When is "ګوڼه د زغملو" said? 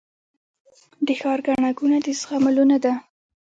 1.77-2.63